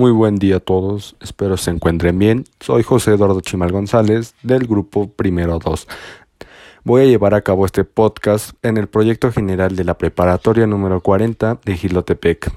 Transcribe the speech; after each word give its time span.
Muy 0.00 0.12
buen 0.12 0.36
día 0.36 0.56
a 0.56 0.60
todos, 0.60 1.14
espero 1.20 1.58
se 1.58 1.70
encuentren 1.70 2.18
bien. 2.18 2.44
Soy 2.58 2.82
José 2.82 3.12
Eduardo 3.12 3.42
Chimal 3.42 3.70
González 3.70 4.34
del 4.42 4.66
grupo 4.66 5.12
Primero 5.12 5.58
2. 5.58 5.86
Voy 6.84 7.02
a 7.02 7.04
llevar 7.04 7.34
a 7.34 7.42
cabo 7.42 7.66
este 7.66 7.84
podcast 7.84 8.52
en 8.62 8.78
el 8.78 8.88
proyecto 8.88 9.30
general 9.30 9.76
de 9.76 9.84
la 9.84 9.98
preparatoria 9.98 10.66
número 10.66 11.02
40 11.02 11.60
de 11.66 11.76
Gilotepec. 11.76 12.50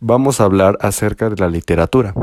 Vamos 0.00 0.40
a 0.40 0.44
hablar 0.44 0.76
acerca 0.80 1.30
de 1.30 1.36
la 1.36 1.48
literatura. 1.48 2.14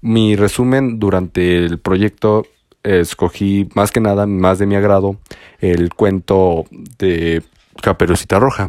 Mi 0.00 0.36
resumen 0.36 1.00
durante 1.00 1.56
el 1.56 1.80
proyecto 1.80 2.46
escogí 2.84 3.68
más 3.74 3.90
que 3.90 3.98
nada, 3.98 4.26
más 4.26 4.60
de 4.60 4.66
mi 4.66 4.76
agrado, 4.76 5.16
el 5.58 5.92
cuento 5.92 6.66
de 7.00 7.42
Caperucita 7.82 8.38
Roja, 8.38 8.68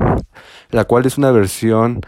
la 0.71 0.85
cual 0.85 1.05
es 1.05 1.19
una 1.19 1.29
versión 1.29 2.01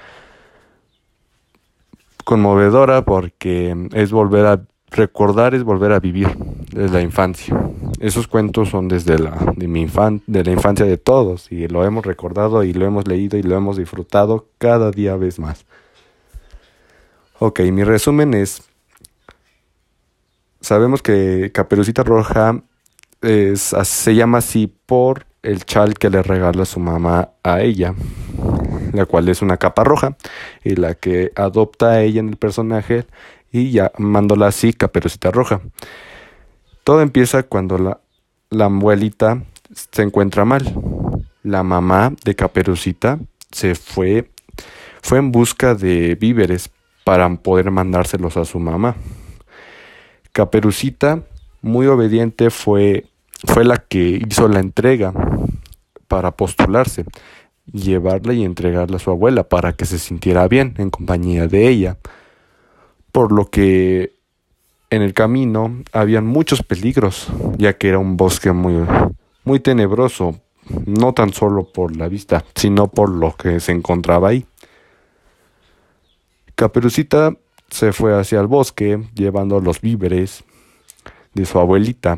conmovedora 2.25 3.05
porque 3.05 3.89
es 3.93 4.11
volver 4.11 4.45
a 4.45 4.61
recordar, 4.91 5.53
es 5.55 5.63
volver 5.63 5.93
a 5.93 5.99
vivir 5.99 6.27
desde 6.71 6.93
la 6.93 7.01
infancia. 7.01 7.57
Esos 7.99 8.27
cuentos 8.27 8.69
son 8.69 8.87
desde 8.87 9.17
la, 9.17 9.53
de, 9.55 9.67
mi 9.67 9.81
infan, 9.81 10.21
de 10.27 10.43
la 10.43 10.51
infancia 10.51 10.85
de 10.85 10.97
todos 10.97 11.51
y 11.51 11.67
lo 11.67 11.85
hemos 11.85 12.05
recordado 12.05 12.63
y 12.63 12.73
lo 12.73 12.85
hemos 12.85 13.07
leído 13.07 13.37
y 13.37 13.43
lo 13.43 13.55
hemos 13.55 13.77
disfrutado 13.77 14.49
cada 14.57 14.91
día 14.91 15.15
vez 15.15 15.39
más. 15.39 15.65
Ok, 17.39 17.61
mi 17.71 17.83
resumen 17.83 18.33
es, 18.33 18.63
sabemos 20.61 21.01
que 21.01 21.51
Caperucita 21.53 22.03
Roja 22.03 22.61
es, 23.21 23.75
se 23.83 24.15
llama 24.15 24.39
así 24.39 24.73
por 24.85 25.25
el 25.43 25.63
chal 25.65 25.93
que 25.93 26.09
le 26.09 26.23
regala 26.23 26.65
su 26.65 26.79
mamá 26.79 27.29
a 27.43 27.61
ella 27.61 27.93
la 28.95 29.05
cual 29.05 29.29
es 29.29 29.41
una 29.41 29.57
capa 29.57 29.83
roja, 29.83 30.17
y 30.63 30.75
la 30.75 30.95
que 30.95 31.31
adopta 31.35 31.91
a 31.91 32.01
ella 32.01 32.19
en 32.19 32.29
el 32.29 32.37
personaje 32.37 33.05
y 33.51 33.71
llamándola 33.71 34.47
así 34.47 34.73
Caperucita 34.73 35.31
Roja. 35.31 35.61
Todo 36.83 37.01
empieza 37.01 37.43
cuando 37.43 37.77
la, 37.77 37.99
la 38.49 38.65
abuelita 38.65 39.43
se 39.91 40.01
encuentra 40.01 40.45
mal. 40.45 40.73
La 41.41 41.63
mamá 41.63 42.13
de 42.23 42.35
Caperucita 42.35 43.19
se 43.51 43.75
fue, 43.75 44.29
fue 45.01 45.19
en 45.19 45.31
busca 45.31 45.73
de 45.73 46.15
víveres 46.15 46.69
para 47.05 47.33
poder 47.35 47.71
mandárselos 47.71 48.35
a 48.35 48.45
su 48.45 48.59
mamá. 48.59 48.95
Caperucita, 50.31 51.23
muy 51.61 51.87
obediente, 51.87 52.49
fue, 52.49 53.05
fue 53.45 53.63
la 53.63 53.77
que 53.77 54.21
hizo 54.27 54.49
la 54.49 54.59
entrega 54.59 55.13
para 56.07 56.31
postularse 56.31 57.05
llevarla 57.71 58.33
y 58.33 58.43
entregarla 58.43 58.97
a 58.97 58.99
su 58.99 59.11
abuela 59.11 59.47
para 59.47 59.73
que 59.73 59.85
se 59.85 59.99
sintiera 59.99 60.47
bien 60.47 60.75
en 60.77 60.89
compañía 60.89 61.47
de 61.47 61.67
ella. 61.67 61.97
Por 63.11 63.31
lo 63.31 63.49
que 63.49 64.13
en 64.89 65.01
el 65.01 65.13
camino 65.13 65.83
habían 65.91 66.25
muchos 66.25 66.63
peligros, 66.63 67.27
ya 67.57 67.73
que 67.73 67.89
era 67.89 67.99
un 67.99 68.17
bosque 68.17 68.51
muy, 68.51 68.85
muy 69.43 69.59
tenebroso, 69.59 70.39
no 70.85 71.13
tan 71.13 71.33
solo 71.33 71.71
por 71.71 71.95
la 71.95 72.07
vista, 72.07 72.43
sino 72.55 72.87
por 72.87 73.09
lo 73.09 73.35
que 73.35 73.59
se 73.59 73.71
encontraba 73.71 74.29
ahí. 74.29 74.45
Caperucita 76.55 77.35
se 77.69 77.91
fue 77.91 78.17
hacia 78.17 78.39
el 78.39 78.47
bosque 78.47 79.03
llevando 79.13 79.59
los 79.59 79.81
víveres 79.81 80.43
de 81.33 81.45
su 81.45 81.59
abuelita. 81.59 82.17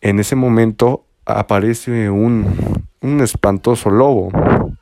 En 0.00 0.18
ese 0.18 0.34
momento 0.36 1.04
aparece 1.26 2.08
un, 2.08 2.79
un 3.00 3.20
espantoso 3.20 3.90
lobo, 3.90 4.30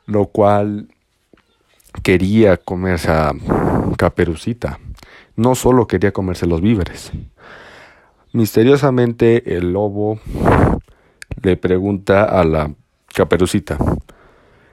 lo 0.05 0.25
cual 0.27 0.89
quería 2.03 2.57
comerse 2.57 3.11
a 3.11 3.33
Caperucita. 3.97 4.79
No 5.35 5.55
solo 5.55 5.87
quería 5.87 6.11
comerse 6.11 6.45
los 6.45 6.61
víveres. 6.61 7.11
Misteriosamente 8.33 9.55
el 9.57 9.73
lobo 9.73 10.19
le 11.41 11.57
pregunta 11.57 12.23
a 12.25 12.43
la 12.43 12.71
Caperucita, 13.13 13.77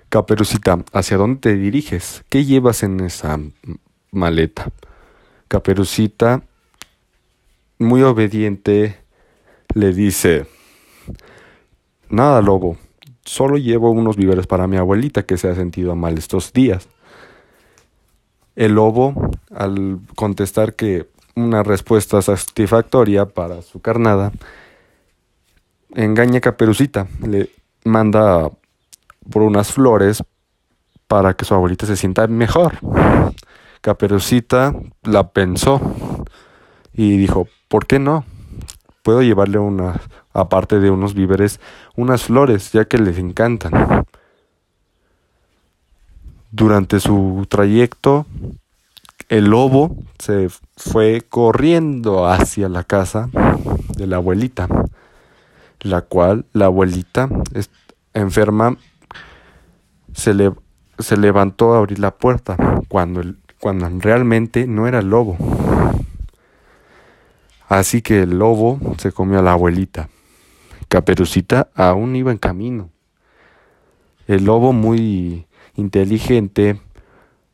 Caperucita, 0.08 0.84
¿hacia 0.92 1.16
dónde 1.16 1.40
te 1.40 1.54
diriges? 1.54 2.24
¿Qué 2.28 2.44
llevas 2.44 2.82
en 2.82 3.00
esa 3.00 3.40
maleta? 4.10 4.70
Caperucita, 5.48 6.42
muy 7.78 8.02
obediente, 8.02 8.98
le 9.74 9.92
dice, 9.92 10.46
Nada, 12.08 12.40
lobo, 12.40 12.76
Solo 13.26 13.56
llevo 13.56 13.90
unos 13.90 14.16
víveres 14.16 14.46
para 14.46 14.68
mi 14.68 14.76
abuelita 14.76 15.24
que 15.24 15.36
se 15.36 15.48
ha 15.48 15.54
sentido 15.56 15.96
mal 15.96 16.16
estos 16.16 16.52
días. 16.52 16.88
El 18.54 18.76
lobo, 18.76 19.32
al 19.52 19.98
contestar 20.14 20.74
que 20.74 21.08
una 21.34 21.64
respuesta 21.64 22.22
satisfactoria 22.22 23.26
para 23.26 23.62
su 23.62 23.80
carnada, 23.80 24.30
engaña 25.92 26.38
a 26.38 26.40
Caperucita, 26.40 27.08
le 27.26 27.50
manda 27.84 28.48
por 29.28 29.42
unas 29.42 29.72
flores 29.72 30.22
para 31.08 31.34
que 31.34 31.44
su 31.44 31.52
abuelita 31.52 31.84
se 31.84 31.96
sienta 31.96 32.28
mejor. 32.28 32.78
Caperucita 33.80 34.72
la 35.02 35.30
pensó 35.30 35.80
y 36.92 37.18
dijo, 37.18 37.48
¿por 37.66 37.86
qué 37.86 37.98
no? 37.98 38.24
Puedo 39.06 39.22
llevarle 39.22 39.60
una, 39.60 40.00
aparte 40.32 40.80
de 40.80 40.90
unos 40.90 41.14
víveres, 41.14 41.60
unas 41.94 42.24
flores, 42.24 42.72
ya 42.72 42.86
que 42.86 42.98
les 42.98 43.18
encantan. 43.18 44.04
Durante 46.50 46.98
su 46.98 47.46
trayecto, 47.48 48.26
el 49.28 49.44
lobo 49.44 49.94
se 50.18 50.48
fue 50.76 51.22
corriendo 51.28 52.26
hacia 52.26 52.68
la 52.68 52.82
casa 52.82 53.28
de 53.96 54.08
la 54.08 54.16
abuelita, 54.16 54.66
la 55.82 56.00
cual 56.00 56.44
la 56.52 56.64
abuelita 56.64 57.28
enferma 58.12 58.76
se, 60.14 60.34
le, 60.34 60.50
se 60.98 61.16
levantó 61.16 61.74
a 61.74 61.78
abrir 61.78 62.00
la 62.00 62.10
puerta 62.10 62.56
cuando, 62.88 63.22
cuando 63.60 63.88
realmente 64.00 64.66
no 64.66 64.88
era 64.88 64.98
el 64.98 65.10
lobo. 65.10 65.36
Así 67.68 68.02
que 68.02 68.22
el 68.22 68.38
lobo 68.38 68.78
se 68.98 69.12
comió 69.12 69.40
a 69.40 69.42
la 69.42 69.52
abuelita. 69.52 70.08
Caperucita 70.88 71.68
aún 71.74 72.14
iba 72.14 72.30
en 72.30 72.38
camino. 72.38 72.90
El 74.28 74.44
lobo, 74.44 74.72
muy 74.72 75.46
inteligente, 75.74 76.80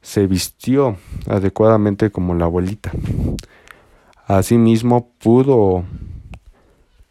se 0.02 0.26
vistió 0.26 0.96
adecuadamente 1.26 2.10
como 2.10 2.34
la 2.34 2.44
abuelita. 2.44 2.92
Asimismo 4.26 5.10
pudo 5.18 5.84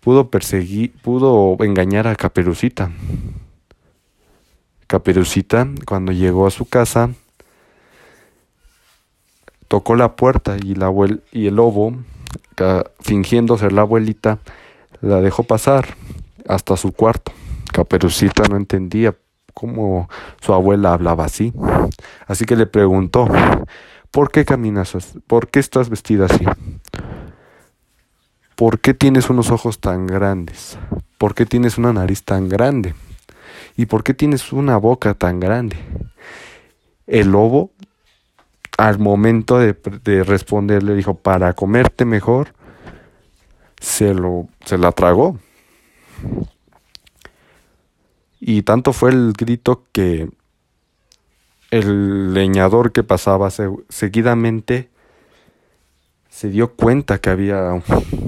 pudo 0.02 0.30
perseguir, 0.30 0.94
pudo 1.02 1.56
engañar 1.64 2.08
a 2.08 2.16
Caperucita. 2.16 2.92
Caperucita, 4.88 5.68
cuando 5.86 6.12
llegó 6.12 6.48
a 6.48 6.52
su 6.52 6.66
casa, 6.66 7.12
tocó 9.68 9.96
la 9.96 10.16
puerta 10.16 10.58
y, 10.62 10.76
la 10.76 10.92
y 11.32 11.48
el 11.48 11.56
lobo 11.56 11.94
fingiendo 13.00 13.58
ser 13.58 13.74
la 13.74 13.82
abuelita, 13.82 14.40
la 15.02 15.22
dejó 15.22 15.44
pasar 15.44 15.96
hasta 16.48 16.78
su 16.78 16.92
cuarto. 16.92 17.32
Caperucita 17.72 18.44
no 18.50 18.58
entendía 18.58 19.16
cómo 19.54 20.10
su 20.42 20.54
abuela 20.54 20.94
hablaba 20.94 21.26
así. 21.26 21.54
Así 22.28 22.46
que 22.46 22.56
le 22.56 22.66
preguntó, 22.66 23.28
¿por 24.12 24.32
qué 24.32 24.46
caminas 24.46 24.96
así? 24.96 25.20
¿Por 25.28 25.50
qué 25.50 25.60
estás 25.60 25.90
vestida 25.90 26.26
así? 26.26 26.46
¿Por 28.56 28.80
qué 28.80 28.94
tienes 28.94 29.30
unos 29.30 29.50
ojos 29.50 29.80
tan 29.80 30.06
grandes? 30.06 30.78
¿Por 31.18 31.34
qué 31.34 31.46
tienes 31.46 31.78
una 31.78 31.94
nariz 31.94 32.24
tan 32.24 32.48
grande? 32.48 32.94
¿Y 33.76 33.88
por 33.88 34.04
qué 34.04 34.14
tienes 34.14 34.52
una 34.54 34.78
boca 34.78 35.14
tan 35.14 35.40
grande? 35.40 35.78
El 37.08 37.32
lobo 37.32 37.72
al 38.88 39.00
momento 39.00 39.60
de, 39.60 39.76
de 40.04 40.24
responder 40.24 40.82
le 40.82 40.96
dijo, 40.96 41.14
para 41.14 41.54
comerte 41.54 42.04
mejor, 42.06 42.54
se, 43.80 44.14
lo, 44.14 44.48
se 44.66 44.78
la 44.78 44.92
tragó. 44.92 45.38
Y 48.40 48.64
tanto 48.64 48.92
fue 48.92 49.12
el 49.12 49.34
grito 49.38 49.84
que 49.92 50.30
el 51.70 52.34
leñador 52.34 52.92
que 52.92 53.04
pasaba 53.04 53.50
seguidamente 53.90 54.90
se 56.30 56.50
dio 56.50 56.74
cuenta 56.74 57.20
que 57.20 57.30
había 57.30 57.82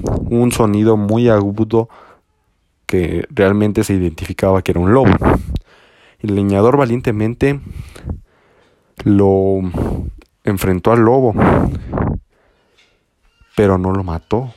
un 0.06 0.52
sonido 0.52 0.96
muy 0.96 1.28
agudo 1.28 1.88
que 2.86 3.26
realmente 3.30 3.82
se 3.82 3.94
identificaba 3.94 4.62
que 4.62 4.72
era 4.72 4.80
un 4.80 4.92
lobo. 4.92 5.10
El 6.20 6.34
leñador 6.36 6.76
valientemente 6.76 7.60
lo 9.04 9.60
enfrentó 10.44 10.92
al 10.92 11.00
lobo, 11.00 11.34
pero 13.56 13.78
no 13.78 13.92
lo 13.92 14.04
mató. 14.04 14.54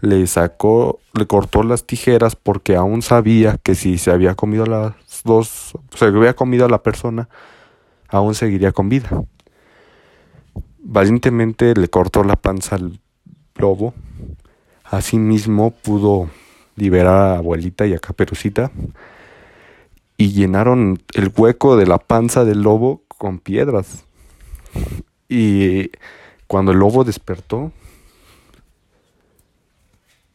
Le 0.00 0.26
sacó, 0.26 1.00
le 1.14 1.26
cortó 1.26 1.62
las 1.62 1.84
tijeras 1.84 2.36
porque 2.36 2.76
aún 2.76 3.00
sabía 3.00 3.58
que 3.62 3.74
si 3.74 3.96
se 3.96 4.10
había 4.10 4.34
comido 4.34 4.66
las 4.66 4.94
dos, 5.24 5.72
se 5.94 6.04
había 6.04 6.34
comido 6.34 6.66
a 6.66 6.68
la 6.68 6.82
persona, 6.82 7.28
aún 8.08 8.34
seguiría 8.34 8.72
con 8.72 8.88
vida. 8.88 9.08
valientemente 10.88 11.74
le 11.74 11.88
cortó 11.88 12.22
la 12.22 12.36
panza 12.36 12.76
al 12.76 13.00
lobo. 13.56 13.94
Asimismo 14.84 15.72
pudo 15.72 16.30
liberar 16.76 17.32
a 17.32 17.38
abuelita 17.38 17.86
y 17.86 17.94
a 17.94 17.98
caperucita 17.98 18.70
y 20.16 20.32
llenaron 20.32 21.02
el 21.14 21.32
hueco 21.36 21.76
de 21.76 21.86
la 21.86 21.98
panza 21.98 22.44
del 22.44 22.62
lobo 22.62 23.02
con 23.08 23.38
piedras. 23.38 24.05
Y 25.28 25.90
cuando 26.46 26.72
el 26.72 26.78
lobo 26.78 27.04
despertó, 27.04 27.72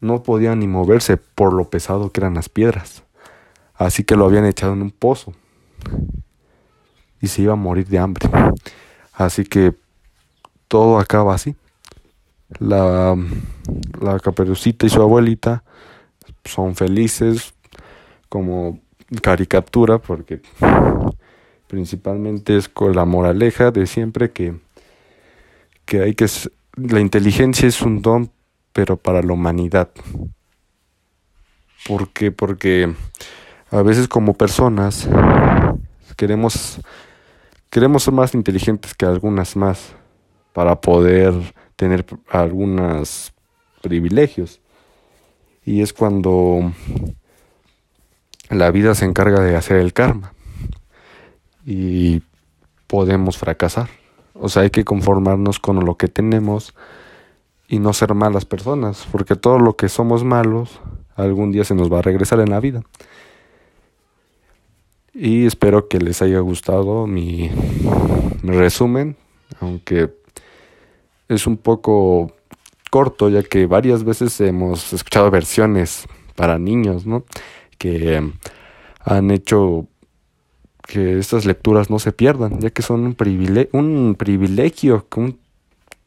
no 0.00 0.22
podía 0.22 0.54
ni 0.56 0.66
moverse 0.66 1.16
por 1.16 1.52
lo 1.52 1.70
pesado 1.70 2.10
que 2.10 2.20
eran 2.20 2.34
las 2.34 2.48
piedras. 2.48 3.04
Así 3.74 4.04
que 4.04 4.16
lo 4.16 4.26
habían 4.26 4.44
echado 4.44 4.72
en 4.72 4.82
un 4.82 4.90
pozo. 4.90 5.32
Y 7.20 7.28
se 7.28 7.42
iba 7.42 7.52
a 7.52 7.56
morir 7.56 7.86
de 7.86 7.98
hambre. 7.98 8.28
Así 9.12 9.44
que 9.44 9.74
todo 10.68 10.98
acaba 10.98 11.34
así. 11.34 11.54
La, 12.58 13.16
la 14.00 14.18
caperucita 14.18 14.86
y 14.86 14.90
su 14.90 15.00
abuelita 15.00 15.62
son 16.44 16.74
felices 16.74 17.54
como 18.28 18.80
caricatura 19.22 19.98
porque 19.98 20.40
principalmente 21.68 22.56
es 22.56 22.68
con 22.68 22.94
la 22.94 23.04
moraleja 23.04 23.70
de 23.70 23.86
siempre 23.86 24.30
que, 24.30 24.54
que 25.84 26.02
hay 26.02 26.14
que 26.14 26.26
la 26.76 27.00
inteligencia 27.00 27.68
es 27.68 27.82
un 27.82 28.02
don 28.02 28.30
pero 28.72 28.96
para 28.96 29.22
la 29.22 29.32
humanidad 29.32 29.90
¿por 31.86 32.12
qué? 32.12 32.30
porque 32.30 32.94
a 33.70 33.82
veces 33.82 34.08
como 34.08 34.34
personas 34.34 35.08
queremos 36.16 36.80
queremos 37.70 38.02
ser 38.02 38.14
más 38.14 38.34
inteligentes 38.34 38.94
que 38.94 39.06
algunas 39.06 39.56
más 39.56 39.94
para 40.52 40.80
poder 40.80 41.34
tener 41.76 42.04
algunos 42.30 43.32
privilegios 43.82 44.60
y 45.64 45.82
es 45.82 45.92
cuando 45.92 46.72
la 48.50 48.70
vida 48.70 48.94
se 48.94 49.04
encarga 49.04 49.40
de 49.40 49.56
hacer 49.56 49.78
el 49.78 49.92
karma 49.92 50.34
y 51.64 52.22
podemos 52.86 53.38
fracasar. 53.38 53.88
O 54.42 54.48
sea, 54.48 54.62
hay 54.62 54.70
que 54.70 54.84
conformarnos 54.84 55.60
con 55.60 55.84
lo 55.84 55.94
que 55.96 56.08
tenemos 56.08 56.74
y 57.68 57.78
no 57.78 57.92
ser 57.92 58.12
malas 58.12 58.44
personas, 58.44 59.06
porque 59.12 59.36
todo 59.36 59.60
lo 59.60 59.76
que 59.76 59.88
somos 59.88 60.24
malos 60.24 60.80
algún 61.14 61.52
día 61.52 61.62
se 61.62 61.76
nos 61.76 61.92
va 61.92 62.00
a 62.00 62.02
regresar 62.02 62.40
en 62.40 62.50
la 62.50 62.58
vida. 62.58 62.82
Y 65.14 65.46
espero 65.46 65.86
que 65.86 65.98
les 66.00 66.22
haya 66.22 66.40
gustado 66.40 67.06
mi, 67.06 67.52
mi 68.42 68.50
resumen, 68.56 69.16
aunque 69.60 70.12
es 71.28 71.46
un 71.46 71.56
poco 71.56 72.32
corto, 72.90 73.28
ya 73.28 73.44
que 73.44 73.66
varias 73.66 74.02
veces 74.02 74.40
hemos 74.40 74.92
escuchado 74.92 75.30
versiones 75.30 76.08
para 76.34 76.58
niños, 76.58 77.06
¿no? 77.06 77.24
Que 77.78 78.20
han 79.04 79.30
hecho 79.30 79.86
que 80.86 81.18
estas 81.18 81.44
lecturas 81.44 81.90
no 81.90 81.98
se 81.98 82.12
pierdan, 82.12 82.60
ya 82.60 82.70
que 82.70 82.82
son 82.82 83.04
un, 83.04 83.14
privilegio, 83.14 83.70
un 83.72 84.14
privilegio, 84.18 85.06
un, 85.16 85.38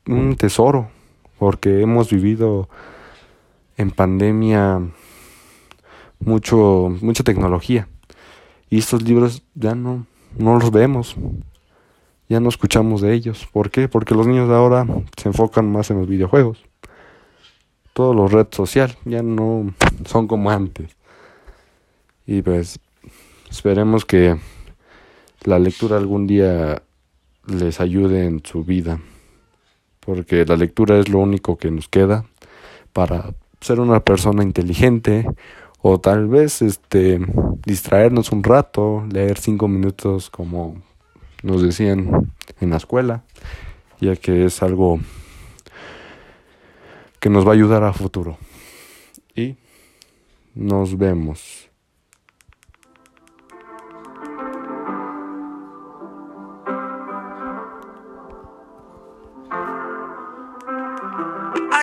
un 0.07 0.35
tesoro, 0.35 0.89
porque 1.39 1.81
hemos 1.81 2.09
vivido 2.09 2.69
en 3.77 3.91
pandemia 3.91 4.81
mucho, 6.19 6.95
mucha 7.01 7.23
tecnología. 7.23 7.87
Y 8.69 8.79
estos 8.79 9.03
libros 9.03 9.43
ya 9.53 9.75
no, 9.75 10.05
no 10.37 10.59
los 10.59 10.71
vemos, 10.71 11.15
ya 12.27 12.39
no 12.39 12.49
escuchamos 12.49 13.01
de 13.01 13.13
ellos. 13.13 13.47
¿Por 13.51 13.69
qué? 13.69 13.87
Porque 13.87 14.15
los 14.15 14.27
niños 14.27 14.49
de 14.49 14.55
ahora 14.55 14.85
se 15.17 15.29
enfocan 15.29 15.71
más 15.71 15.89
en 15.91 15.99
los 15.99 16.07
videojuegos 16.07 16.65
todos 17.95 18.13
los 18.13 18.29
redes 18.29 18.49
sociales 18.51 18.97
ya 19.05 19.23
no 19.23 19.73
son 20.05 20.27
como 20.27 20.51
antes. 20.51 20.97
Y 22.27 22.41
pues 22.41 22.77
esperemos 23.49 24.03
que 24.03 24.37
la 25.45 25.59
lectura 25.59 25.97
algún 25.97 26.27
día 26.27 26.81
les 27.47 27.79
ayude 27.79 28.25
en 28.25 28.43
su 28.43 28.63
vida, 28.63 28.99
porque 29.99 30.45
la 30.45 30.57
lectura 30.57 30.99
es 30.99 31.09
lo 31.09 31.19
único 31.19 31.57
que 31.57 31.71
nos 31.71 31.87
queda 31.87 32.25
para 32.93 33.33
ser 33.61 33.79
una 33.79 33.99
persona 33.99 34.43
inteligente 34.43 35.25
o 35.81 35.99
tal 35.99 36.27
vez 36.27 36.61
este 36.61 37.19
distraernos 37.65 38.31
un 38.31 38.43
rato, 38.43 39.05
leer 39.11 39.37
cinco 39.37 39.67
minutos 39.67 40.29
como 40.29 40.81
nos 41.43 41.61
decían 41.61 42.31
en 42.59 42.69
la 42.71 42.77
escuela, 42.77 43.23
ya 44.01 44.15
que 44.15 44.45
es 44.45 44.63
algo 44.63 44.99
que 47.19 47.29
nos 47.29 47.45
va 47.45 47.51
a 47.51 47.53
ayudar 47.53 47.83
a 47.83 47.93
futuro. 47.93 48.37
Y 49.35 49.57
nos 50.55 50.97
vemos. 50.97 51.69